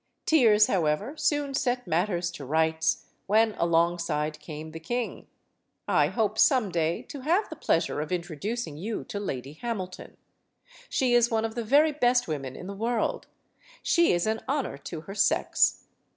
Tears, 0.25 0.65
however, 0.65 1.15
soon 1.15 1.53
set 1.53 1.85
matters 1.85 2.31
to 2.31 2.43
rights; 2.43 3.05
when 3.27 3.53
alongside 3.59 4.39
came 4.39 4.71
the 4.71 4.79
king.... 4.79 5.27
I 5.87 6.07
hope, 6.07 6.39
some 6.39 6.71
day, 6.71 7.03
to 7.03 7.21
have 7.21 7.47
the 7.51 7.55
pleasure 7.55 8.01
of 8.01 8.11
introducing 8.11 8.77
you 8.77 9.03
to 9.03 9.19
Lady 9.19 9.53
Hamilton. 9.53 10.17
She 10.89 11.13
is 11.13 11.29
one 11.29 11.45
of 11.45 11.53
the 11.53 11.63
very 11.63 11.91
best 11.91 12.27
women 12.27 12.55
in 12.55 12.65
the 12.65 12.73
world; 12.73 13.27
she 13.83 14.11
i& 14.15 14.19
an 14.25 14.41
honor 14.47 14.79
to 14.79 15.01
her 15.01 15.13
sex. 15.13 15.83